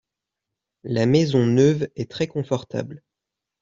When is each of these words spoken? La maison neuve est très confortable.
La 0.81 1.05
maison 1.05 1.45
neuve 1.45 1.87
est 1.95 2.09
très 2.09 2.25
confortable. 2.25 3.03